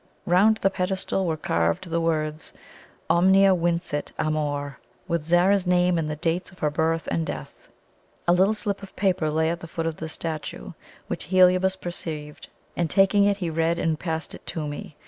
[0.25, 2.53] Bound the pedestal were carved the words,
[3.07, 7.67] "Omnia vincit Amor," with Zara's name and the dates of her birth and death.
[8.27, 10.73] A little slip of paper lay at the foot of the statue,
[11.05, 14.97] which Heliobas perceived, and taking it he read and passed it to me.